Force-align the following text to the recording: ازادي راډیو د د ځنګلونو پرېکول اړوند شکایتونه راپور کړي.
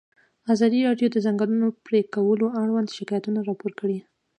ازادي 0.53 0.79
راډیو 0.87 1.07
د 1.11 1.11
د 1.13 1.17
ځنګلونو 1.25 1.67
پرېکول 1.87 2.39
اړوند 2.61 2.87
شکایتونه 2.97 3.39
راپور 3.49 3.71
کړي. 3.79 3.97